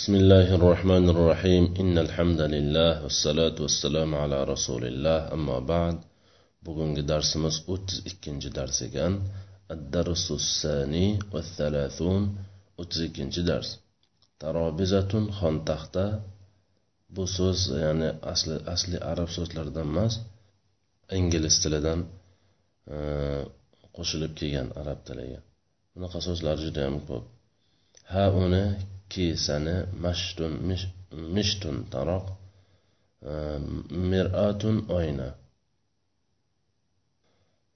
[0.00, 5.97] بسم الله الرحمن الرحيم إن الحمد لله والصلاة والسلام على رسول الله أما بعد
[6.65, 9.13] bugungi darsimiz o'ttiz ikkinchi dars ekan
[9.73, 12.23] addarsu sani va thalathun
[12.81, 13.69] o'ttiz ikkinchi dars
[14.41, 16.05] tarobizatun xontaxta
[17.15, 20.13] bu so'z ya'ni asli asli arab so'zlaridan emas
[21.19, 21.99] ingliz tilidan
[23.95, 25.39] qo'shilib kelgan arab tiliga
[25.93, 27.23] bunaqa so'zlar juda yam ko'p
[28.13, 28.65] ha uni
[29.13, 30.53] kesani mashtun
[31.35, 32.25] mishtun taroq
[33.31, 33.33] e,
[34.11, 35.29] miratun oyna.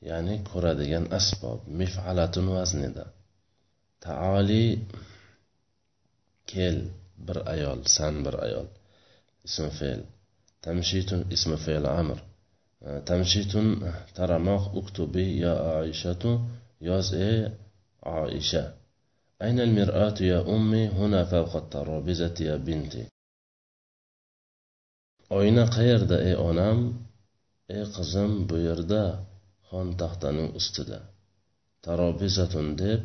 [0.10, 3.06] Ya'ni ko'radigan asbob mifalatun vaznida.
[4.06, 4.66] Taoli
[6.52, 6.78] kel
[7.28, 8.68] bir ayol san bir ayol.
[9.48, 10.02] Ism fe'l.
[10.66, 12.20] Tamshitun ism fe'l amr.
[12.88, 13.68] E, tamshitun
[14.18, 16.32] taramoq uktubi ya oishatu
[16.90, 17.40] yoz ey
[18.20, 18.64] oisha
[19.43, 23.05] أين المرآة يا أمي هنا فوق الترابيزة يا بنتي
[25.39, 26.79] oyna qayerda ey onam
[27.75, 29.03] ey qizim bu yerda
[29.69, 30.99] xon taxtaning ustida
[31.87, 33.03] tarobizatun deb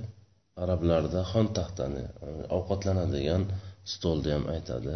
[0.63, 2.03] arablarda xon taxtani
[2.57, 3.43] ovqatlanadigan
[3.93, 4.95] stolni ham aytadi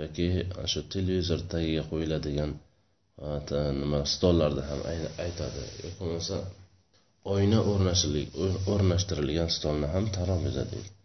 [0.00, 0.28] yoki
[0.72, 2.50] shu televizor tagiga qo'yiladigan
[3.80, 4.80] nima stollarda ham
[5.24, 6.36] aytadi yoki bo'lmasa
[7.33, 7.59] oyna
[8.73, 10.95] o'rnashtirilgan stolni ham tarobiza deydi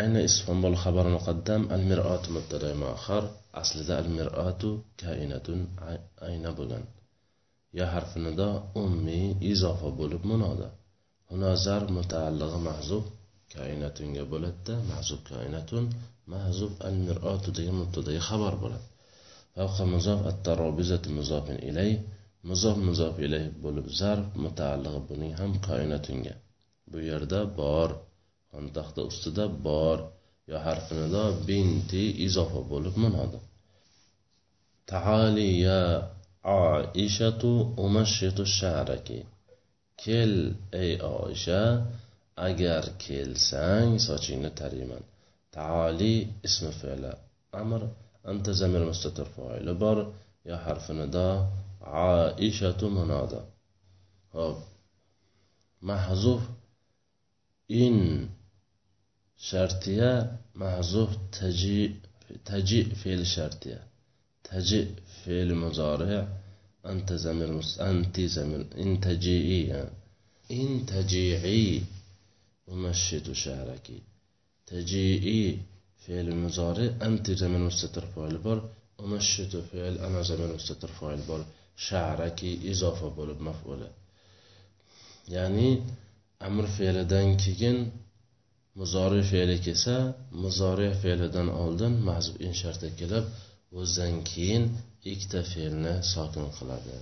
[0.00, 3.24] ayna isfanbol xabar muqaddam al miratu mubtada muaxar
[3.60, 4.70] aslida al miratu
[5.02, 5.60] kainatun
[6.28, 6.84] ayna bo'lgan.
[7.78, 8.48] Ya harfi nido
[8.82, 9.20] ummi
[9.52, 10.68] izofa bo'lib munoda.
[11.30, 13.04] Hunazar mutaallig'i mahzub
[13.54, 15.84] kainatunga bo'ladida mahzub kainatun
[16.34, 18.86] mahzub al miratu degan mubtadai xabar bo'ladi.
[19.56, 21.90] Favqa muzof at tarobizati muzofin ilay
[22.48, 26.34] muzof muzof ilay bo'lib zarf mutaallig'i buning ham koinatunga
[26.90, 27.90] bu yerda bor
[28.52, 29.98] xontaxta ustida bor
[30.50, 33.38] yo harfi nido binti izofa bo'lib munoda
[34.92, 35.80] taali ya
[36.60, 37.50] oishatu
[37.84, 39.18] umashitu sharaki
[40.02, 40.34] kel
[40.82, 41.62] ey oisha
[42.48, 45.02] agar kelsang sochingni tariyman
[45.56, 46.12] taali
[46.46, 47.12] ismi fe'li
[47.62, 47.82] amr
[48.30, 49.98] anta zamir mustatir foili bor
[50.48, 51.28] yo harfi nido
[51.92, 53.40] oishatu munoda
[54.34, 54.56] hop
[55.88, 56.42] mahzuf
[57.68, 58.28] in
[59.48, 60.10] shartiya
[60.62, 61.78] mahzuf taji
[62.48, 63.80] taji fe'l shartiya
[64.48, 64.80] taji
[65.20, 66.18] fe'l muzori
[66.90, 67.50] anta zamir
[67.88, 69.60] anti zamir in taji'i
[70.58, 71.82] in taji'i
[72.72, 73.98] umashitu sharaki
[74.68, 75.38] taji'i
[76.02, 78.58] fe'l muzori anti zamir mustatir foil bor
[79.04, 81.42] umashitu fe'l ana zamir mustatir foil bor
[81.86, 83.88] sharaki izofa bo'lib maf'uli
[85.34, 85.68] ya'ni
[86.48, 87.78] amr fe'lidan keyin
[88.78, 89.96] muzori fe'li kelsa
[90.42, 93.24] muzori fe'lidan oldin mahzub in sharti kelib
[93.80, 94.64] o'zidan keyin
[95.12, 96.96] ikkita fe'lni sokin qiladi.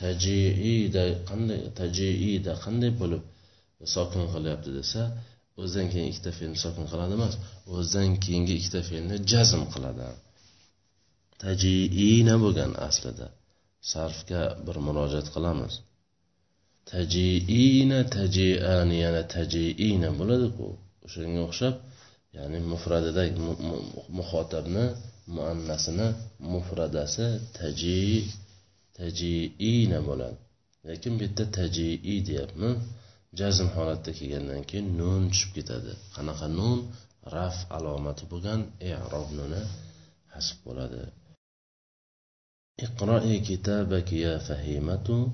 [0.00, 3.22] Tajiida qanday tajiida qanday bo'lib
[3.94, 5.02] sokin qilyapti desa
[5.60, 7.34] o'zidan keyin ikkita fe'lni sokin qiladi emas
[7.76, 10.06] o'zidan keyingi ikkita fe'lni jazm qiladi.
[11.42, 13.26] Tajiina bo'lgan aslida.
[13.92, 15.74] Sarfga bir murojaat qilamiz.
[16.90, 20.66] Tajiina tajiani yana tajiina bo'ladiku.
[21.06, 21.74] O'shanga o'xshab
[22.36, 23.22] ya'ni mufradida
[24.18, 24.84] muxotabni
[25.34, 26.08] muannasini
[26.52, 27.26] mufradasi
[27.58, 27.98] taji
[28.98, 30.38] tajiina bo'ladi.
[30.88, 32.76] Lekin bu yerda tajii deyapmiz
[33.38, 35.92] jazm holatda kelgandan keyin nun tushib ketadi.
[36.14, 36.78] Qanaqa nun?
[37.34, 38.60] Raf alomati bo'lgan
[38.92, 39.62] erob nuni
[40.34, 41.02] hasb bo'ladi.
[42.82, 45.30] اقرأي كتابك يا فهيمة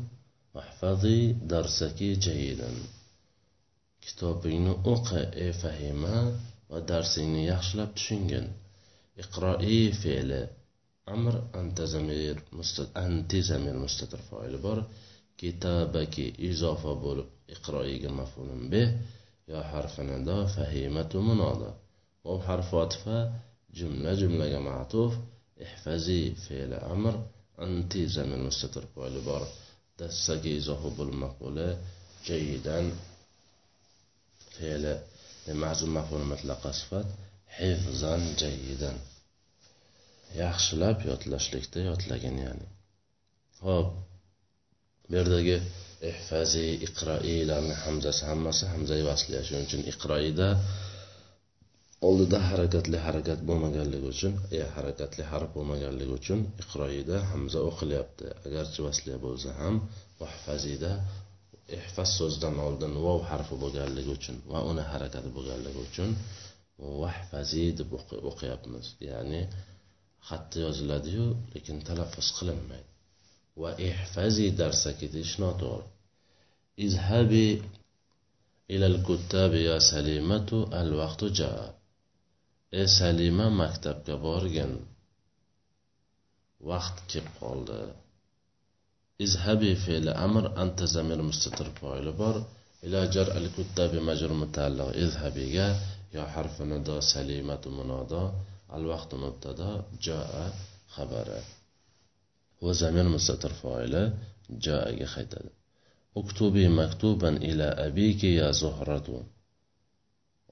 [0.54, 2.70] واحفظي درسك جيدا.
[4.02, 6.40] كتابين أوقع إيه فهيمة؟
[6.70, 8.48] ودرسين يخشلب تشنجن.
[9.18, 10.48] اقرأي فعل
[11.08, 12.88] أمر أنت زمير مستد...
[12.96, 14.84] أنت زمير مستتر فاعل بر.
[15.38, 18.98] كتابك إضافة بول اقرأي مفعول به.
[19.48, 21.72] يا حرف ندا فهيمة منادى
[22.24, 23.32] وحرف عطفة
[23.75, 25.14] جملة جملة معطوف
[25.62, 27.26] احفظي فعل أمر.
[27.64, 29.43] Anti zamir mustatir foili bor.
[29.99, 31.69] Dassaga izofa bo'lib mafuli
[32.29, 32.87] jayidan
[34.56, 34.94] fe'li
[35.62, 37.08] ma'zum maful mutlaqa sifat
[37.58, 38.23] hifzan
[40.43, 42.67] yaxshilab yodlashlikda yodlagin ya'ni.
[43.64, 43.88] Ho'p
[45.09, 45.56] bu yerdagi
[46.11, 50.49] ihfazi iqroilarni hamzasi hammasi hamzai vasliya shuning uchun iqroida
[52.04, 58.26] oldida harakatli harakat bo'lmaganligi uchun e harakatli harf bo'lmaganligi uchun iqroida hamza o'qilyapti.
[58.46, 59.75] Agarchi vasliya bo'lsa ham
[60.20, 60.93] muhfazida
[61.78, 66.10] ihfaz so'zidan oldin vov harfi bo'lganligi uchun va uni harakati bo'lganligi uchun
[67.02, 67.90] vahfazi deb
[68.31, 68.87] o'qiyapmiz.
[69.10, 69.40] Ya'ni
[70.28, 72.90] xatda yoziladiyu lekin talaffuz qilinmaydi.
[73.62, 75.87] Va ihfazi darsaki deyish noto'g'ri.
[76.87, 77.46] Izhabi
[78.75, 81.66] ilal kuttabi ya salimatu al vaqtu jaa.
[82.72, 84.72] Ey salima maktabga borgin.
[86.68, 87.80] Vaqt kelib qoldi.
[89.24, 92.36] Izhabi fe'li amr anta zamir mustatir foili bor.
[92.86, 95.66] Ila jar al kuttabi majrur mutaalliq izhabiga
[96.14, 98.22] yo harfi nido salimatu munodo
[98.74, 99.70] al vaqtu mubtado
[100.04, 100.44] jaa
[100.94, 101.40] xabari.
[102.62, 104.02] Va zamir mustatir foili
[104.64, 105.50] jaaga qaytadi.
[106.20, 109.16] Uktubi maktuban ila abiki ya zuhratu.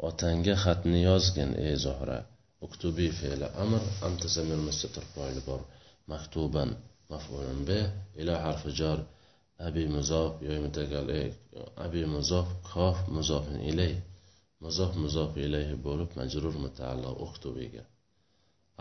[0.09, 2.19] Otangga xatni yozgin ey zuhra
[2.67, 5.61] uktubi fe'li amr anta zamir mustatir foili bor.
[6.13, 6.71] Maktuban
[7.13, 7.79] maf'ulun bi
[8.21, 8.99] ila harfi jar.
[9.67, 11.31] Abi muzof yoy mutakallim
[11.85, 13.95] abi muzof kof muzofin ilay.
[14.65, 17.83] Muzof muzof ilayhi bo'lib majrur mutaalliq uktubiga.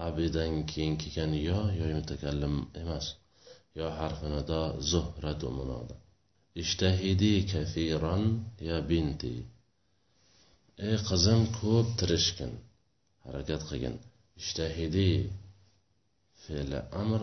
[0.07, 3.05] Abidan keyin kelgan yo yoy mutakallim emas.
[3.79, 4.61] Yo harfi nido
[4.91, 5.95] zuhratu munoda.
[6.61, 8.23] Ishtahidi kafiran
[8.69, 9.33] ya binti.
[10.81, 12.51] Ey qizim ko'p tirishgin
[13.25, 13.95] harakat qilgin.
[14.41, 15.09] Ishtahidi
[16.43, 17.21] fe'li amr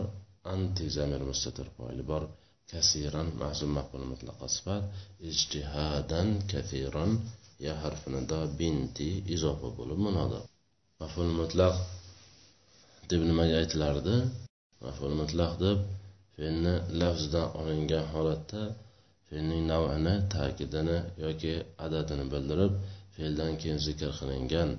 [0.53, 2.23] anti zamir mustatir foili bor.
[2.71, 4.83] Kasiran ma'zum maqbul mutlaqa sifat.
[5.29, 7.11] Ijtihadan kafiran
[7.65, 10.39] ya harfinida binti izofa bo'lib munoda
[11.01, 11.75] maful mutlaq
[13.09, 14.15] deb nimaga aytilardi?
[14.83, 15.77] Maful mutlaq deb
[16.35, 18.61] fe'lni lafzdan olingan holatda
[19.27, 21.53] fe'lning navini ta'kidini yoki
[21.85, 22.73] adadini bildirib
[23.15, 24.69] fe'ldan keyin zikr qilingan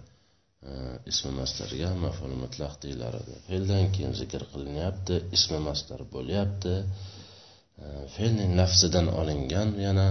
[0.69, 0.73] e,
[1.11, 6.75] ismi mastarga maful mutlaq deyilar edi fe'ldan keyin zikr qilinyapti ismi mastar bo'lyapti.
[7.85, 10.09] E, fe'lning lafzidan olingan yana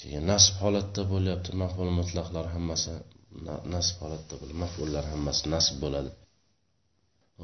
[0.00, 1.50] keyin nasb holatda bo'lyapti.
[1.62, 2.94] Maful mutlaqlar hammasi
[3.74, 6.10] nasb holatda mafullar hammasi nasb bo'ladi.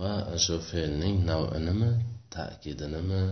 [0.00, 0.12] Va
[0.44, 1.90] shu fe'lning nav'inimi
[2.34, 3.22] ta'kidinimi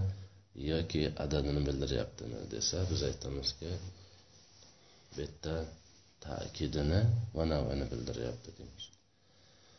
[0.71, 3.71] yoki adadini bildiryaptimi desa biz aytamizki
[5.13, 5.55] bu yerda
[6.25, 7.01] ta'kidini
[7.37, 8.85] va navini bildiryapti deymiz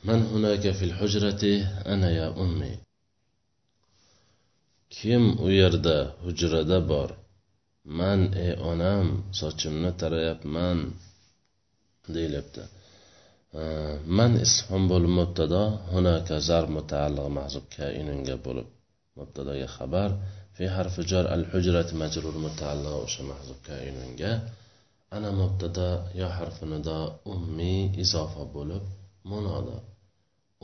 [0.07, 1.53] man hunaka fil hujrati
[1.93, 2.71] ana ya ummi
[4.95, 7.09] kim u yerda hujrada bor
[7.99, 9.07] man ey onam
[9.39, 10.79] sochimni tarayapman
[12.15, 12.63] deyilyapti
[14.17, 15.63] man ism bo'lib mubtado
[15.93, 18.67] hunaka zar mutaalliq mahzub kainunga bo'lib
[19.19, 20.09] mubtadoga xabar
[20.55, 24.31] fi harfi jar al hujrat majrur mutaalliq o'sha mahzub kainunga
[25.15, 25.88] ana mubtada
[26.19, 26.98] yo harfi nido
[27.33, 27.74] ummi
[28.04, 28.83] izofa bo'lib
[29.31, 29.77] munoda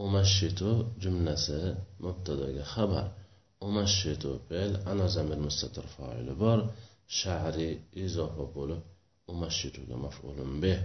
[0.03, 0.69] umashitu
[1.01, 1.59] jumlasi
[2.03, 3.05] mubtadoga xabar.
[3.67, 6.59] Umashitu fe'l ana zamir mustatir foili bor.
[7.19, 7.69] Sha'ri
[8.05, 8.81] izofa bo'lib
[9.31, 10.79] umashituga maf'ulun bih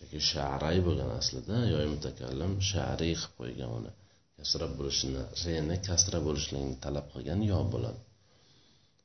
[0.00, 3.90] yoki sha'ray bo'lgan aslida yoy mutakallim sha'riy qilib qo'ygan uni.
[4.36, 8.00] Kasra bo'lishini reni kasra bo'lishligini talab qilgan yo bo'ladi.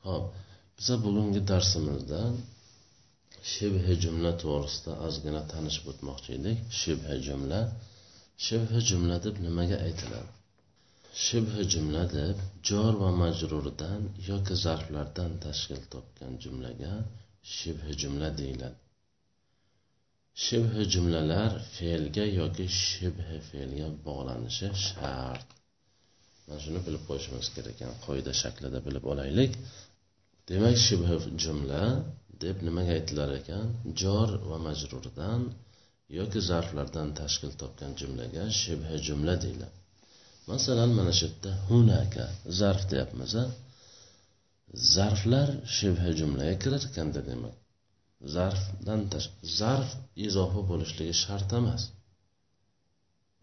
[0.06, 0.26] Ho'p
[0.78, 2.22] biza bugungi darsimizda
[3.54, 6.58] shibhi jumla to'g'risida ozgina tanishib o'tmoqchi edik.
[6.82, 7.60] Shibhi jumla.
[8.46, 10.30] Shibhi jumla deb nimaga aytiladi?
[11.26, 12.38] Shibhi jumla deb
[12.68, 16.94] jor va majrurdan yoki zarflardan tashkil topgan jumlaga
[17.56, 18.80] shibhi jumla deyiladi.
[20.46, 25.48] Shibhi jumlalar fe'lga yoki shibhi fe'lga bog'lanishi shart.
[26.46, 29.52] Mana shuni bilib qo'yishimiz kerak ekan qoida shaklida bilib olaylik.
[30.50, 31.84] Demak shibhi jumla
[32.44, 33.68] deb nimaga aytilar ekan?
[34.02, 35.42] Jor va majrurdan
[36.18, 39.78] yoki zarflardan tashkil topgan jumlaga shibhi jumla deyiladi.
[40.52, 42.26] Masalan mana shu yerda hunaka
[42.60, 43.34] zarf deyapmiz
[44.96, 47.56] zarflar shibhi jumlaga kirar ekanda demak.
[48.36, 49.02] Zarfdan
[49.60, 49.90] zarf
[50.28, 51.84] izofa bo'lishligi shart emas.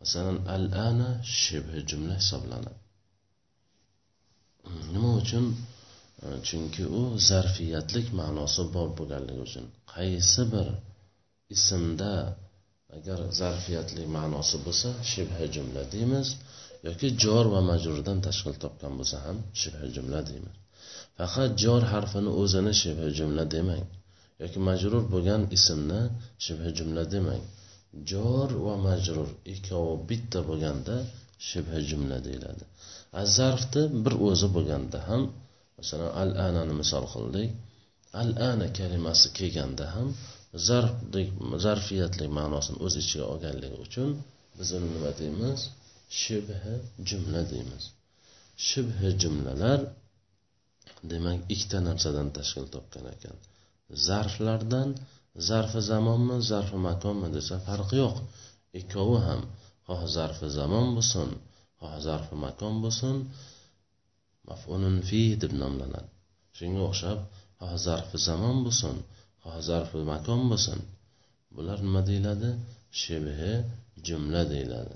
[0.01, 1.11] Masalan al ana
[1.41, 2.81] shibhi jumla hisoblanadi.
[4.95, 5.45] Nima uchun?
[6.49, 9.65] Chunki u zarfiyatlik ma'nosi bor bo'lganligi uchun
[9.95, 10.69] qaysi bir
[11.57, 12.13] ismda
[12.97, 16.29] agar zarfiyatlik ma'nosi bo'lsa shibhi jumla deymiz
[16.87, 20.55] yoki jor va majrurdan tashkil topgan bo'lsa ham shibhi jumla deymiz.
[21.19, 23.87] Faqat jor harfini o'zini shibhi jumla demang
[24.43, 26.01] yoki majrur bo'lgan ismni
[26.45, 27.43] shibhi jumla demang
[28.11, 30.97] jor va majrur ikkovi bitta bo'lganda
[31.49, 32.65] shibhi jumla deyiladi.
[33.37, 35.23] Zarfni bir o'zi bo'lganda ham
[35.79, 37.51] masalan al anani misol qildik.
[38.23, 40.09] Al ana kalimasi kelganda ham
[40.69, 41.29] zarfdek
[41.65, 44.11] zarfiyatlik ma'nosini o'z ichiga olganligi uchun
[44.59, 45.61] biz uni nima deymiz?
[46.21, 46.75] Shibhi
[47.09, 47.85] jumla deymiz.
[48.67, 49.81] Shibhi jumlalar
[51.11, 53.37] demak ikkita narsadan tashkil topgan ekan.
[54.07, 54.89] Zarflardan
[55.49, 58.17] zarfi zamonmi zarfi makonmi desa farqi yo'q.
[58.81, 59.41] Ikkovi ham
[59.87, 61.29] xoh zarfi zamon bo'lsin
[61.81, 63.17] xoh zarfi makon bo'lsin
[64.49, 66.11] mafulun fi deb nomlanadi.
[66.57, 67.19] Shunga o'xshab
[67.61, 68.97] xoh zarfi zamon bo'lsin
[69.43, 70.81] xoh zarfi makon bo'lsin.
[71.55, 72.51] Bular nima deyiladi?
[73.03, 73.53] Shibhi
[74.07, 74.95] jumla deyiladi.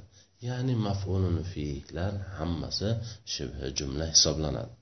[0.49, 2.89] Ya'ni mafulun fihlar hammasi
[3.35, 4.73] shibhi jumla hisoblanadi.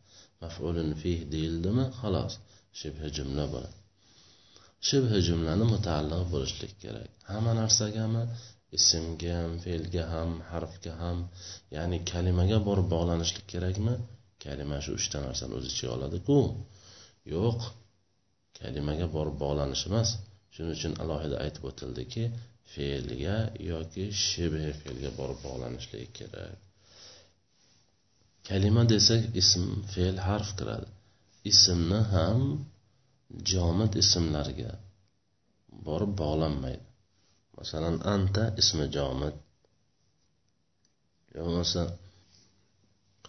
[0.43, 1.85] Mafulun fih deyildimi?
[2.01, 2.35] Xolos
[2.81, 3.77] shibhi jumla bo'ladi.
[4.89, 7.11] Shibhi jumlani mutaalliq bo'lishlik kerak.
[7.31, 8.23] Hamma narsagami
[8.79, 11.19] ismga ham fe'lga ham harfga ham
[11.77, 13.95] ya'ni kalimaga borib bog'lanishlik kerakmi?
[14.49, 16.39] Kalima shu uchta narsani o'z ichiga oladiku.
[17.35, 17.59] Yo'q.
[18.59, 20.09] Kalimaga borib bog'lanish emas.
[20.55, 22.25] Shuning uchun alohida aytib o'tildiki
[22.73, 23.37] fe'lga
[23.71, 26.57] yoki shibh fe'lga borib bog'lanishligi kerak.
[28.49, 30.89] Kalima desak ism fe'l harf kiradi.
[31.51, 32.43] Ismni ham
[33.51, 34.73] jomid ismlarga
[35.87, 36.85] borib bog'lanmaydi.
[37.59, 39.37] Masalan anta ismi jomid
[41.35, 41.83] bo'lmasa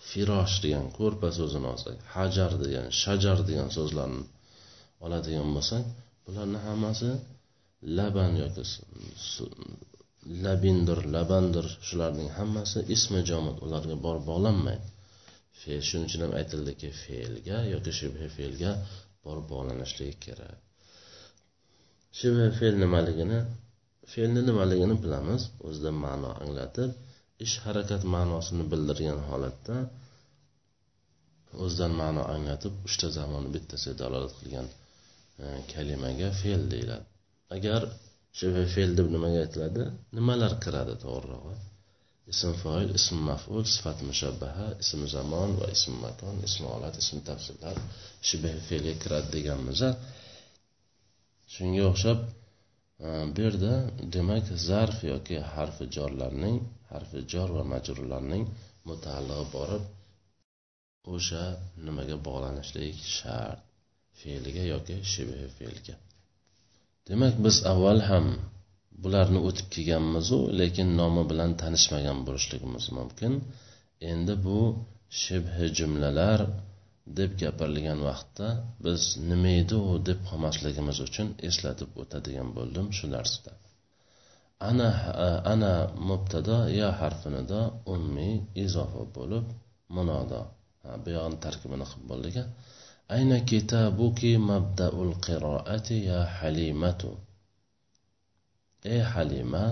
[0.08, 4.24] firosh degan ko'rpa so'zini olsak hajar degan shajar degan so'zlarni
[5.06, 5.84] oladigan bo'lsak
[6.26, 7.10] bularni hammasi
[7.98, 8.64] laban yoki
[10.46, 14.88] labindir labandir shularning hammasi ismi jomid ularga borib bog'lanmaydi
[15.62, 18.72] fe'l shuning uchun ham aytildiki fe'lga yoki shibhi fe'lga
[19.26, 20.58] borib bog'lanishligi kerak.
[22.20, 23.40] Shibhi fe'l nimaligini
[24.14, 26.90] fe'lni nimaligini bilamiz o'zida ma'no anglatib
[27.46, 29.78] ish harakat ma'nosini bildirgan holatda
[31.64, 34.68] o'zidan ma'no anglatib uchta zamonni bittasiga dalolat qilgan
[35.44, 37.06] e, kalimaga fe'l deyiladi.
[37.56, 37.82] Agar
[38.38, 39.84] shu fe'l deb nimaga aytiladi?
[40.18, 41.58] Nimalar kiradi to'g'rirog'i
[42.32, 47.78] ism foil ism maful sifat mushabbaha ism zamon va ism maton ism olat ism tafsillar
[48.28, 49.82] shibh fe'lga kiradi deganmiz
[51.54, 52.20] shunga o'xshab
[53.06, 53.74] e, bu yerda
[54.16, 56.58] demak zarf yoki harfi jorlarning
[56.92, 58.44] harfi jor va majrurlarning
[58.90, 59.84] mutaallig'i borib
[61.16, 61.44] o'sha
[61.86, 63.60] nimaga bog'lanishligi shart
[64.20, 65.96] fe'liga yoki shibhi fe'lga
[67.08, 68.26] demak biz avval ham
[69.04, 73.34] bularni o'tib kelganmizu lekin nomi bilan tanishmagan bo'lishligimiz mumkin.
[74.12, 74.60] Endi bu
[75.22, 76.40] shibhi jumlalar
[77.20, 78.48] deb gapirilgan vaqtda
[78.86, 83.52] biz nima edi u deb qolmasligimiz uchun eslatib o'tadigan bo'ldim shu darsda.
[84.68, 84.88] Ana
[85.26, 85.72] e, ana
[86.08, 87.62] mubtado ya harfinido
[87.94, 89.46] ummiy izofa bo'lib
[89.96, 90.42] munodo.
[91.02, 92.36] Bu yog'ini tarkibini qilib bo'ldik
[93.16, 97.12] ayna kitabuki mabdaul qiroati ya halimatu.
[98.94, 99.66] Ey halima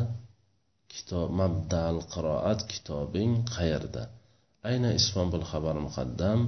[0.92, 4.04] kitob mabdal qiroat kitobing qayerda?
[4.70, 6.40] Ayna isfanbul xabar muqaddam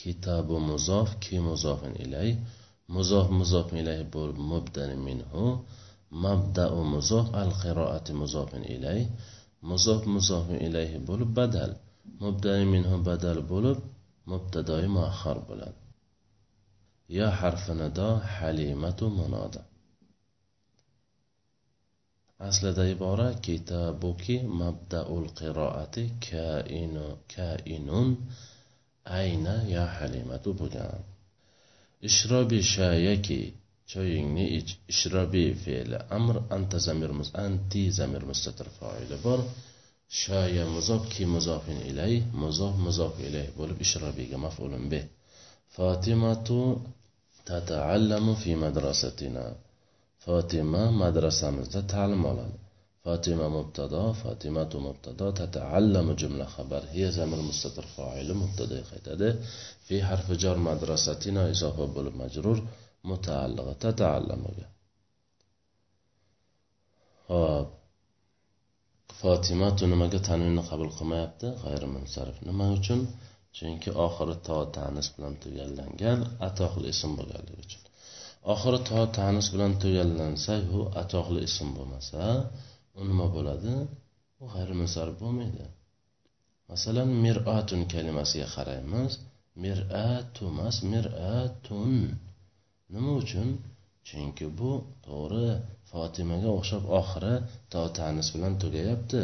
[0.00, 2.30] kitabu muzof ki muzofin ilay?
[2.94, 5.44] Muzof muzof ilay bo'lib mubdani minhu.
[6.10, 9.00] Mabdau muzof al qiroati muzofin ilay
[9.70, 11.72] muzof muzofin ilayhi bo'lib badal
[12.22, 13.78] mubdani minhu badal bo'lib
[14.30, 15.80] mubtadoi muahhar bo'ladi
[17.18, 19.62] ya harfi nido halimatu munoda
[22.48, 28.08] aslida ibora kitabuki mabdaul qiroati kainu kainun
[29.04, 31.02] ayna ya halimatu bo'lgan
[32.08, 33.40] ishrobi shayaki
[33.90, 35.96] choyingni ich ishrobi fe'li.
[36.16, 39.40] Amr anta zamirmiz anti zamir mustatir foili bor.
[40.20, 45.04] Shoya muzof ki muzofin ilay muzof muzof ilay bo'lib ishrobiga maf'ulun bih
[45.76, 46.60] fotimatu
[47.48, 49.44] tataallamu fi madrasatina.
[50.24, 52.56] Fotima madrasamizda ta'lim oladi.
[53.04, 56.82] Fotima mubtado fotimatu mubtado tataallamu jumla xabar.
[56.94, 59.28] Hiya zamir mustatir foili mubtadaga qaytadi.
[59.86, 62.58] Fi harfi jor madrasatina izofa bo'lib majrur.
[63.08, 64.66] Mutaallig'i tataallamuga
[67.30, 67.68] hop
[69.20, 73.00] fotimatu nimaga tanvinni qabul qilmayapti g'ayrimunsarif nima uchun
[73.56, 77.82] chunki oxiri to tanis bilan tugallangan atoqli ism bo'lganligi uchun
[78.52, 82.22] oxiri to tanis bilan tugallansa u atoqli ism bo'lmasa
[82.98, 83.74] u nima bo'ladi
[84.42, 85.66] u g'ayrimunsarif bo'lmaydi
[86.70, 89.12] masalan miratun kalimasiga qaraymiz
[89.62, 91.94] miratu emas miratun
[92.94, 93.48] nima uchun?
[94.08, 94.70] Chunki bu
[95.06, 95.46] to'g'ri
[95.90, 97.34] fotimaga o'xshab oxiri
[97.72, 99.22] to tanis bilan tugayapti.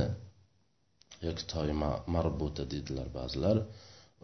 [1.27, 1.69] Yoki toy
[2.15, 3.57] marbuta deydilar ba'zilar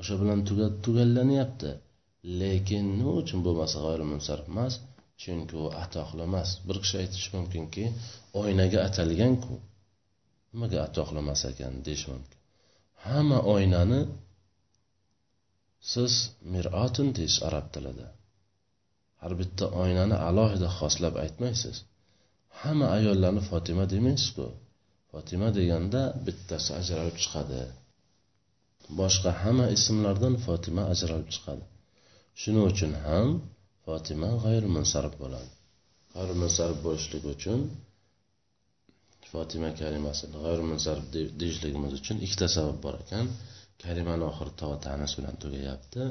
[0.01, 0.39] o'sha bilan
[0.85, 1.71] tugallanyapti.
[2.41, 4.75] Lekin nima uchun bo'lmasa g'oyrimunsarif emas?
[5.23, 6.49] Chunki u atoqli emas.
[6.67, 7.85] Bir kishi aytishi mumkinki
[8.43, 9.55] oynaga atalganku
[10.53, 12.39] nimaga atoqli emas ekan deyish mumkin.
[13.05, 14.01] Hamma oynani
[15.93, 16.13] siz
[16.53, 18.07] miratun deysiz arab tilida.
[19.23, 21.77] Har bitta oynani alohida xoslab aytmaysiz.
[22.61, 24.47] Hamma ayollarni fotima demaysizku.
[25.11, 27.61] Fotima deganda bittasi ajralib chiqadi.
[28.99, 31.65] Boshqa hamma ismlardan fotima ajralib chiqadi.
[32.41, 33.29] Shuning uchun ham
[33.87, 35.51] fotima g'ayrimunsarif bo'ladi.
[36.15, 37.61] G'ayrimunsarif bo'lishligi uchun
[39.33, 41.07] fotima kalimasini g'ayrimunsarif
[41.41, 43.27] deyishligimiz uchun ikkita sabab bor ekan.
[43.83, 46.03] Kalimani oxiri to tanis bilan tugayapti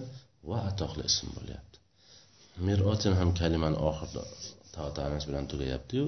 [0.50, 1.80] va atoqli ism bo'lyapti.
[2.67, 4.24] merotin ham kalimani oxirida
[4.75, 4.84] to
[5.29, 6.05] bilan tugayaptiyu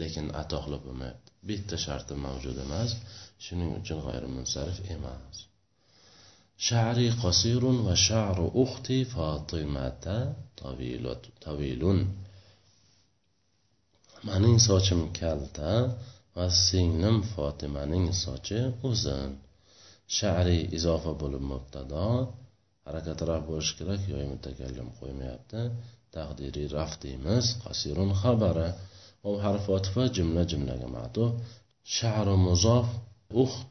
[0.00, 2.90] lekin ato qilib bo'lmayapti bitta sharti mavjud emas
[3.44, 5.36] shuning uchun g'ayrimunsarif emas.
[6.66, 10.18] Shari qasirun va sharu uxti fotimata
[11.44, 12.00] tavilun.
[14.28, 15.72] Mening sochim kalta
[16.36, 18.60] va singlim fotimaning sochi
[18.90, 19.30] uzun.
[20.16, 22.08] Shari izofa bo'lib mubtado.
[22.86, 25.60] Harakat raf bo'lishi kerak yoy mutakallim qo'ymayapti
[26.16, 28.68] taqdiriy raf deymiz qasirun xabara
[29.28, 31.30] u harf otifa jumla jumlaga matuf
[31.96, 32.86] sha'ru muzof
[33.42, 33.70] uxt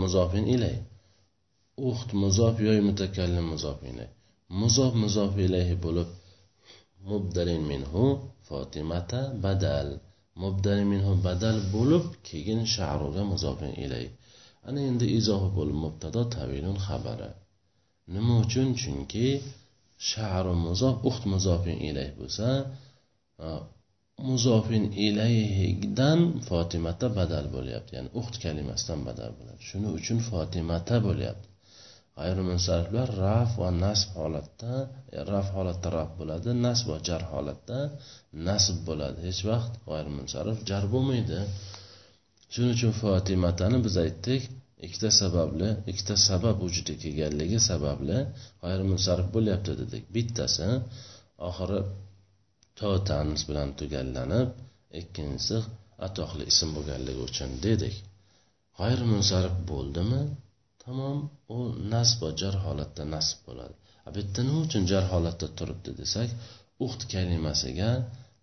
[0.00, 0.76] muzofin ilay
[1.90, 4.10] uxt muzof yoy mutakallim muzof ilay
[4.60, 6.08] muzof muzof ilayhi bo'lib
[7.10, 8.04] mubdalin minhu
[8.46, 9.88] fotimata badal
[10.42, 14.06] mubdalin minhu badal bo'lib keyin sha'ruga muzofin ilay
[14.68, 17.30] ana endi izofa bo'lib mubtado tavilun xabari
[18.14, 18.68] nima uchun?
[18.80, 19.26] Chunki
[20.10, 22.48] sha'ru muzof uxt muzofin ilay bo'lsa
[24.28, 27.90] muzofin ilayhidan fotimata badal bo'lyapti.
[27.96, 29.60] Ya'ni uxt kalimasidan badal bo'ladi.
[29.68, 31.46] Shuning uchun fotimata bo'lyapti.
[32.24, 34.74] Ayrimunsariflar raf va nasb holatda
[35.16, 37.78] e, raf holatda raf bo'ladi nasb va jar holatda
[38.48, 39.18] nasb bo'ladi.
[39.28, 41.38] Hech vaqt g'ayrimunsarif jar bo'lmaydi.
[42.52, 44.42] Shuning uchun fotimatani biz aytdik
[44.86, 48.18] ikkita sababli ikkita sabab vujudga kelganligi sababli
[48.62, 50.04] g'ayrimunsarif bo'lyapti dedik.
[50.16, 50.68] Bittasi
[51.48, 51.80] oxiri
[52.78, 54.48] to tanis bilan tugallanib
[55.00, 55.56] ikkinchisi
[56.06, 57.94] atoqli ism bo'lganligi uchun dedik.
[58.78, 60.22] G'ayrimunsarif bo'ldimi?
[60.82, 61.18] Tamom
[61.56, 61.58] u
[61.92, 63.74] nasb va jar holatda nasb bo'ladi.
[64.12, 66.28] Bu yerda nima uchun jar holatda turibdi desak
[66.86, 67.90] uxt kalimasiga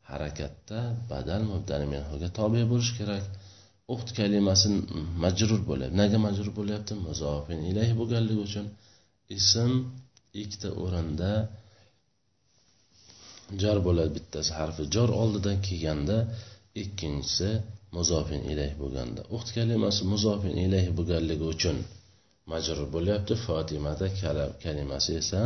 [0.09, 0.79] harakatda
[1.11, 3.25] badal mubdani minhuga tobe bo'lishi kerak.
[3.93, 4.67] Uxt kalimasi
[5.23, 6.93] majrur bo'lyapti nega majrur bo'lyapti?
[7.07, 8.65] Muzofin ilayhi bo'lganligi uchun
[9.37, 9.71] ism
[10.41, 11.31] ikkita o'rinda
[13.61, 14.09] jar bo'ladi.
[14.17, 16.17] Bittasi harfi jor oldidan kelganda
[16.83, 17.49] ikkinchisi
[17.97, 19.21] muzofin ilayh bo'lganda.
[19.35, 21.77] Uxt kalimasi muzofin ilayhi bo'lganligi uchun
[22.51, 23.33] majrur bo'lyapti.
[23.45, 24.07] Fotimada
[24.65, 25.41] kalimasi esa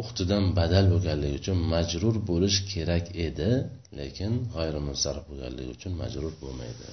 [0.00, 3.50] uxtidan badal bo'lganligi uchun majrur bo'lish kerak edi
[3.98, 6.88] lekin g'ayrimunsarif bo'lganligi uchun majrur bo'lmaydi.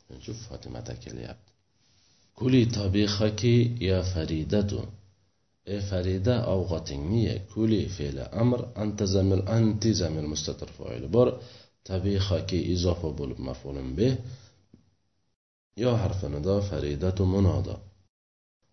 [0.00, 1.50] Shuning uchun fotimada kelyapti.
[2.38, 3.56] Kuli tobihaki
[3.88, 4.80] ya faridatu.
[5.72, 7.34] Ey farida ovqatingni ye.
[7.52, 11.28] Kuli fe'li amr anta zamir anti zamir mustatir foili bor.
[11.88, 14.12] Tabihaki izofa bo'lib maf'ulun bih
[15.82, 17.74] yo harfinido faridatu munodo.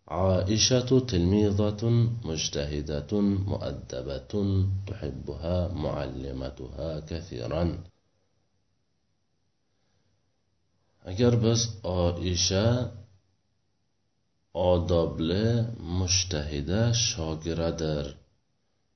[0.08, 7.84] عائشة تلميذة مجتهدة مؤدبة تحبها معلمتها كثيرا.
[11.06, 12.92] اگر بس عائشة
[14.56, 18.16] آدابل مجتهدة شاگردر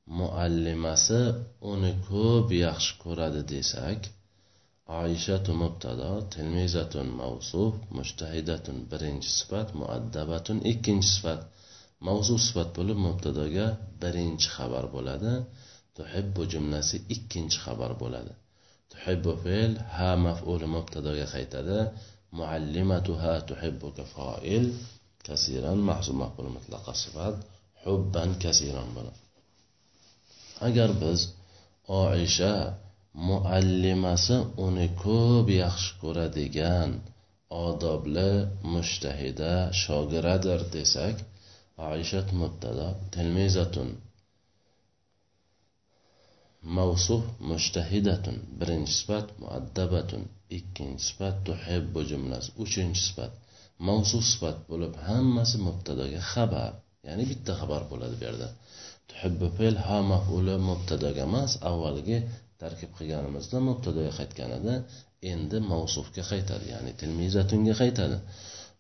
[0.08, 4.21] معلمسه اونکو بیخش کرده دیسک.
[5.00, 11.42] Oishatu mubtado tilmizatun mavsuf mushtahidatun birinchi sifat muaddabatun ikkinchi sifat.
[12.08, 13.68] Mavzu sifat bo'lib mubtadoga
[14.02, 15.34] birinchi xabar bo'ladi.
[15.98, 18.34] Tuhibbu jumlasi ikkinchi xabar bo'ladi.
[18.92, 21.78] Tuhibbu fe'l ha maf'uli mubtadoga qaytadi.
[22.40, 24.66] Muallimatuha tuhibbuka foil
[25.28, 27.36] kasiran mahzub maqbul mutlaqa sifat
[27.84, 29.22] hubban kasiran bo'ladi.
[30.68, 31.20] Agar biz
[32.02, 32.54] oisha
[33.28, 36.92] muallimasi uni ko'p yaxshi ko'radigan
[37.66, 38.32] odobli
[38.74, 41.16] mushtahida shogiradir desak
[41.92, 43.90] oishat mubtada tilmizatun
[46.78, 50.24] mavsuf mushtahidatun birinchi sifat muaddabatun
[50.58, 53.34] ikkinchi sifat tuhibbu jumlasi uchinchi sifat
[53.88, 56.72] mavsuf sifat bo'lib hammasi mubtadoga xabar
[57.08, 58.48] ya'ni bitta xabar bo'ladi bu yerda.
[59.10, 62.18] Tuhibbu fe'l ha maf'uli mubtadoga emas avvalgi
[62.62, 64.74] tarkib qilganimizda mubtadoga qaytganida
[65.32, 68.18] endi mavsufga qaytadi ya'ni tilmizatunga qaytadi.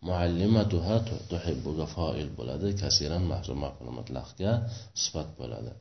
[0.07, 0.95] Muallimatuha
[1.31, 3.61] tuhibbuga foil bo'ladi kasiran mahzum
[3.97, 4.51] mutlaqga
[5.03, 5.71] sifat bo'ladi.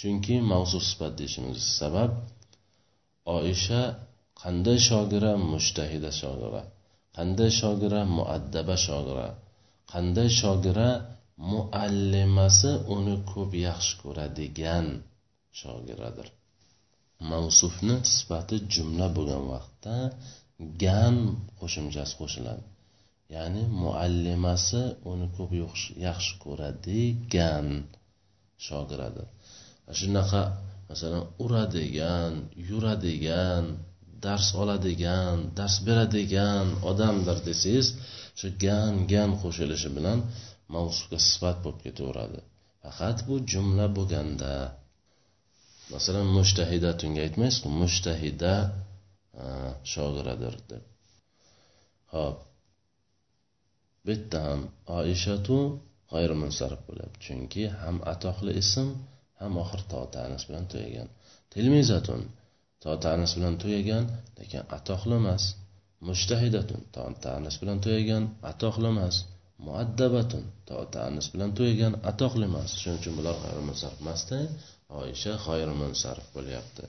[0.00, 2.10] Chunki mavsuf sifat deyishimiz sabab
[3.36, 3.82] oisha
[4.42, 5.32] qanday shogira?
[5.52, 6.62] Mushtahida shogira.
[7.16, 8.00] Qanday shogira?
[8.16, 9.28] Muaddaba shogira.
[9.92, 10.88] Qanday shogira?
[11.52, 14.86] Muallimasi uni ko'p yaxshi ko'radigan
[15.60, 16.28] shogiradir.
[17.32, 19.96] Mavsufni sifati jumla bo'lgan vaqtda
[20.82, 21.16] gan
[21.60, 22.64] qo'shimchasi qo'shiladi.
[23.36, 25.50] Ya'ni muallimasi uni ko'p
[26.06, 27.66] yaxshi ko'radigan
[28.66, 29.24] shogirdi
[29.98, 30.42] shunaqa
[30.90, 32.32] masalan uradigan
[32.68, 33.64] yuradigan
[34.24, 37.86] dars oladigan dars beradigan odamdir desangiz
[38.38, 40.18] shu gan gan qo'shilishi bilan
[40.74, 42.38] mavsufga sifat bo'lib ketaveradi.
[42.82, 44.52] Faqat bu jumla bo'lganda
[45.94, 46.90] masalan mushtahida
[47.26, 48.54] aytmaysizku mushtahida
[49.92, 50.84] shogiradir deb.
[52.14, 52.36] Ho'p
[54.04, 54.60] bu yerda ham
[54.98, 55.56] oishatu
[56.12, 58.88] g'ayrimunsarif bo'lyapti chunki ham atoqli ism
[59.40, 61.08] ham oxir to tanis bilan tugagan.
[61.52, 62.20] Tilmizatun
[62.82, 64.04] to tanis bilan tugagan
[64.38, 65.44] lekin atoqli emas.
[66.08, 69.16] Mushtahidatun to tanis bilan tugagan atoqli emas.
[69.66, 72.70] Muaddabatun to tanis bilan tugagan atoqli emas.
[72.80, 74.38] Shuning uchun bular g'ayrimunsarif emasda.
[75.00, 76.84] Oysha g'ayrimunsarif bo'lyapti.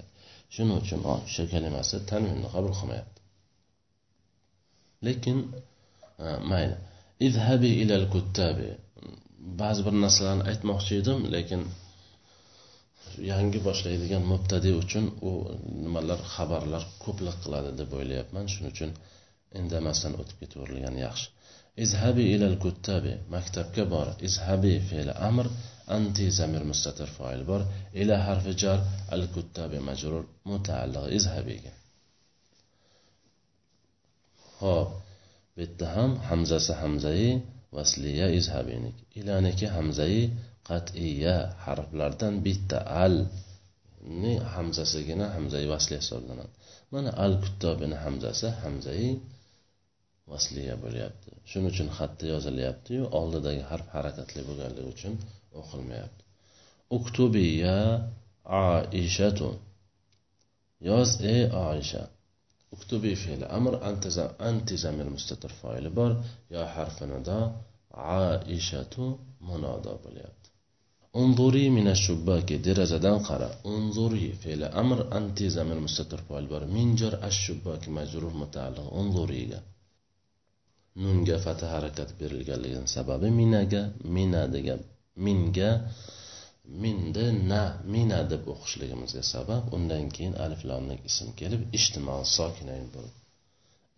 [0.53, 3.19] Shuning uchun oysha kalimasi tanvinni qabul qilmayapti.
[5.07, 5.38] Lekin
[6.25, 6.77] e, mayli.
[7.27, 8.69] Izhabi ilal kuttabi.
[9.62, 11.62] Ba'zi bir narsalarni aytmoqchi edim lekin
[13.31, 15.31] yangi boshlaydigan mubtadi uchun u
[15.83, 18.45] nimalar xabarlar ko'plik qiladi deb o'ylayapman.
[18.53, 18.91] Shuning uchun
[19.59, 21.27] indamasdan o'tib ketaverilgan yaxshi.
[21.85, 23.13] Izhabi ilal kuttabi.
[23.35, 24.07] Maktabga bor.
[24.27, 25.47] Izhabi fe'li amr.
[25.97, 27.62] Anti zamir mustatir foil bor.
[28.02, 28.80] Ila harfi jar
[29.15, 31.73] al kuttabi majrur mutaalliq izhabiga.
[34.60, 34.89] Ho'p
[35.54, 37.28] bu yerda ham hamzasi hamzai
[37.78, 40.19] vasliya izhabinik ilaniki hamzai
[40.69, 43.15] qat'iya harflardan bitta al.
[44.21, 46.54] Ni hamzasigina hamzai vasli hisoblanadi.
[46.93, 49.08] Mana al kuttobini hamzasi hamzai
[50.32, 51.30] vasliya bo'lyapti.
[51.49, 55.13] Shuning uchun xatda yozilyaptiyu oldidagi harf harakatli bo'lganligi uchun
[55.59, 56.23] o'qilmayapti
[56.97, 57.77] uktubiya
[58.62, 59.49] aishatu
[60.88, 62.03] yoz ey oisha
[62.75, 63.73] uktubi fe'li amr
[64.49, 66.12] anti zamir mustatir foili bor
[66.53, 67.39] yo harfi nido
[68.19, 69.03] aishatu
[69.47, 70.47] munodo bo'lyapti
[71.21, 77.39] unzuri mina shubbaki derazadan qara unzuri fe'li amr anti zamir mustatir foil bor minjar ash
[77.45, 79.59] shubbaki majrur mutaalliq unzuriga
[81.01, 83.81] nunga fatha harakat berilganligini sababi minaga
[84.15, 84.81] mina degan
[85.25, 85.71] minga
[86.82, 87.62] minni na
[87.93, 93.15] mina deb o'qishligimizga sabab undan keyin alif lomlik ism kelib ijtimoiy sokinayn bo'ldi.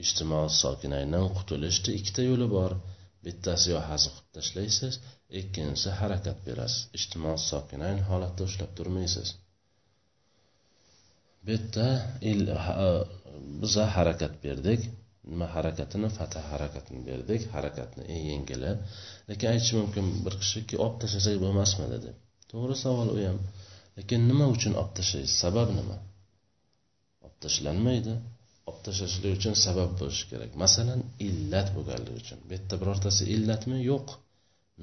[0.03, 2.71] Ijtimoiy sokinayndan qutulishni ikkita yo'li bor.
[3.25, 4.93] Bittasi yo hazf qilib tashlaysiz
[5.39, 6.81] ikkinchisi harakat berasiz.
[6.97, 9.29] Ijtimoiy sokinayn holatda ushlab turmaysiz.
[11.43, 11.87] Bu yerda
[13.61, 14.81] biza harakat berdik.
[15.29, 17.41] Nima harakatini fatha harakatini berdik.
[17.55, 18.71] Harakatni eng yengili.
[19.29, 22.11] Lekin aytishi mumkin bir kishiki olib tashlasak bo'lmasmi dedi
[22.51, 23.39] to'g'ri savol u ham.
[23.97, 25.35] Lekin nima uchun olib tashlaysiz?
[25.43, 25.97] Sabab nima?
[27.25, 28.13] Olib tashlanmaydi.
[28.69, 30.51] Olib tashlashlik uchun sabab bo'lishi kerak.
[30.63, 32.39] Masalan illat bo'lganligi uchun.
[32.47, 33.77] Bu yerda birortasi illatmi?
[33.91, 34.07] Yo'q.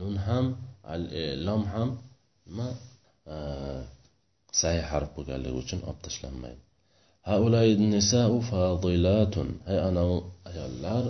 [0.00, 0.46] Nun ham
[0.94, 1.88] al e, lom ham
[2.48, 2.68] nima?
[4.60, 6.62] Say harf bo'lganligi uchun olib tashlanmaydi.
[7.31, 9.35] هؤلاء النساء فاضلات
[9.67, 11.05] هي أنا ayollar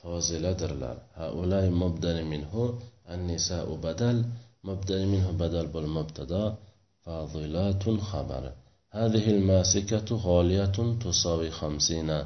[0.00, 2.78] foziladirlar هؤلاء مبدل منه
[3.10, 4.24] النساء بدل
[4.64, 6.56] مبدل منه بدل بالمبتدا
[7.04, 8.52] فاضلات خبر
[8.90, 12.24] هذه الماسكة غالية تساوي خمسين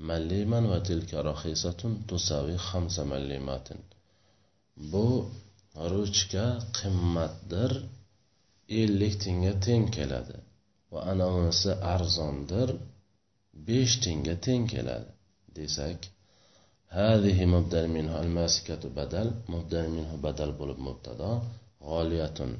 [0.00, 3.68] مليما وتلك رخيصة تساوي خمس مليمات
[4.92, 5.08] bu
[5.92, 6.46] ruchka
[6.78, 7.72] qimmatdir
[8.80, 10.36] ellik tanga teng keladi
[10.92, 12.68] va anavinisi arzondir
[13.66, 15.10] besh tanga teng keladi
[15.56, 16.00] desak
[17.02, 21.30] هذه مبدل منه الماسكة بدل مبدل منه بدل bo'lib mubtado
[21.86, 22.50] g'oliyatun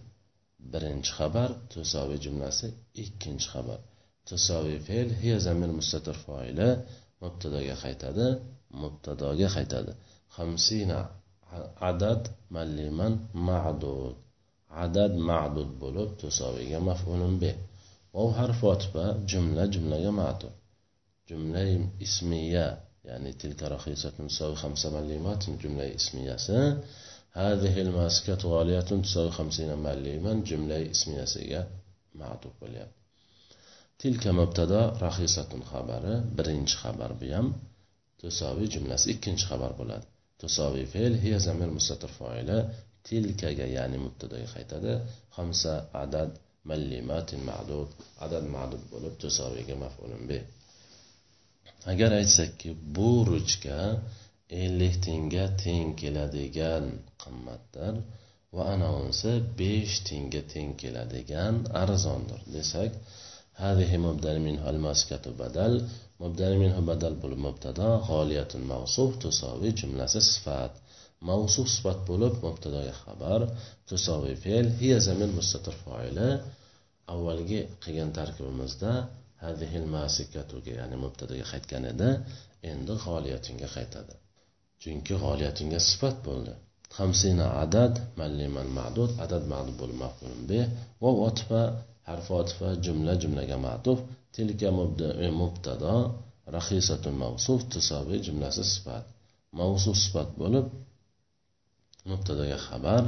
[0.73, 2.67] birinchi xabar tusoviy jumlasi
[3.03, 3.81] ikkinchi xabar
[4.29, 6.69] tusoviy fe'l hiya zamir mustatir foili
[7.23, 8.27] mubtadoga qaytadi
[8.83, 9.93] mubtadoga qaytadi
[10.37, 10.99] hamsina
[11.91, 12.23] adad
[12.55, 13.13] malliman
[13.49, 14.15] ma'dud
[14.85, 17.51] adad ma'dud bo'lib tusoviyga maf'ulun be
[18.13, 20.53] واو حرف عطفة جملة جملة معطوف
[21.29, 22.67] جملة اسمية
[23.05, 26.83] يعني تلك رخيصة تساوي خمسة مليمات جملة اسمية سا.
[27.33, 31.69] هذه الماسكة غالية تساوي خمسين مليما جملة اسمية سيئة
[32.15, 32.93] معطوف باليوم
[33.99, 37.53] تلك مبتدا رخيصة خبر برنج خبر بيم
[38.19, 40.07] تساوي جملة ikkinchi xabar bo'ladi
[40.41, 42.59] tusoviy fe'l hiya zamir mustatir foili
[43.07, 44.93] tilkaga ya'ni mubtadoga qaytadi
[45.37, 46.31] xamsa adad
[46.71, 47.89] mallimatin ma'dud
[48.25, 50.39] adad ma'dud bo'lib tusoviga maf'ulun bi
[51.93, 53.79] agar aytsakki bu ruchka
[54.63, 56.85] ellik tanga teng keladigan
[57.23, 57.95] qimmatdir
[58.55, 62.93] va anaunsi besh tanga teng keladigan arzondir desak
[63.65, 65.73] هذه مبدل منها الماسكة بدل
[66.21, 70.73] مبدأ منه بدل بالمبتدا غالية موصوف تساوي جملة صفات
[71.28, 73.42] mavsuf sifat bo'lib mubtadoga xabar
[73.90, 76.30] tusoviy fe'l hiya zamin mustatir foili.
[77.14, 78.92] Avvalgi qilgan tarkibimizda
[79.44, 82.10] hadihil masikatuga ya'ni mubtadaga qaytgan edi.
[82.72, 84.14] Endi g'oliyatinga qaytadi.
[84.82, 86.54] Chunki g'oliyatinga sifat bo'ldi.
[86.98, 90.66] Hamsina adad malliman ma'dud adad ma'dud bo'lib maf'ulun bih
[91.02, 91.62] va otifa
[92.10, 94.00] harf otifa jumla jumlaga ma'tuf.
[94.36, 94.70] Tilka
[95.26, 95.96] e, mubtado
[96.56, 99.06] rahisatun mavsuf tusoviy jumlasi sifat.
[99.60, 100.66] Mavsuf sifat bo'lib
[102.12, 103.04] mubtadoga xabar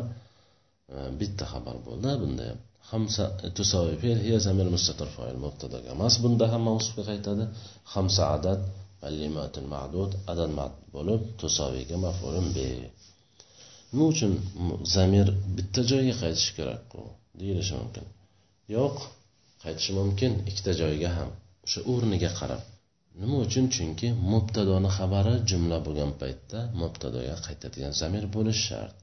[0.93, 2.59] e, bitta xabar bo'ldi bunda ham
[2.91, 7.43] hamsa e, tusoviy fe'l hiya zamir mustatir foil mubtadoga emas bunda ham mavsufga qaytadi.
[7.93, 8.61] Hamsa adad
[9.01, 12.67] ballimatul ma'dud adad ma'd bo'lib tusoviyga maf'ulun bi
[13.91, 14.33] nima uchun
[14.95, 15.27] zamir
[15.57, 17.01] bitta joyga qaytishi kerakku
[17.39, 18.05] deyilishi mumkin.
[18.75, 18.95] Yo'q
[19.63, 21.29] qaytishi mumkin ikkita joyga ham
[21.65, 22.61] o'sha o'rniga qarab.
[23.19, 23.65] Nima uchun?
[23.75, 28.95] Chunki mubtadoni xabari jumla bo'lgan paytda mubtadoga qaytadigan zamir bo'lishi shart.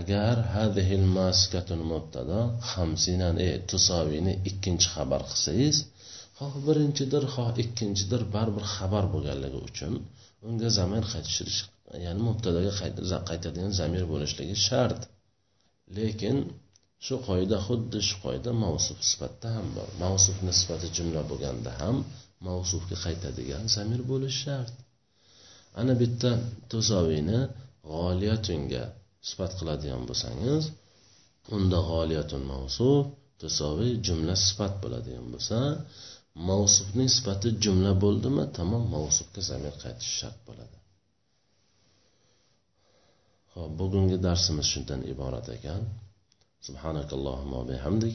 [0.00, 2.38] Agar hadihil maskatun mubtado
[2.72, 5.76] hamsinani e tusoviyni ikkinchi xabar qilsangiz
[6.38, 9.92] xoh birinchidir xoh ikkinchidir baribir xabar bo'lganligi uchun
[10.48, 11.60] unga zamir qaytishirish
[12.04, 12.72] ya'ni mubtadoga
[13.30, 15.00] qaytadigan zamir bo'lishligi shart.
[15.96, 16.36] Lekin
[17.06, 19.88] shu qoida xuddi shu qoida mavsuf sifatda ham bor.
[20.04, 21.96] Mavsuf nisbati jumla bo'lganda ham
[22.46, 24.74] mavsufga qaytadigan zamir bo'lishi shart.
[25.80, 26.30] Ana bitta
[26.70, 27.40] tuzoviyni
[27.90, 28.84] g'oliyatunga
[29.28, 30.62] sifat qiladigan bo'lsangiz
[31.56, 33.02] unda g'oliyatun mavsuf
[33.42, 35.58] tasoviy jumla sifat bo'ladigan bo'lsa
[36.50, 40.76] mavsufning sifati jumla bo'ldimi tamom mavsufga zamir qaytishi shart bo'ladi.
[43.54, 45.82] Ho'p bugungi darsimiz shundan iborat ekan.
[46.66, 48.14] Subhanakallohumma bihamdik.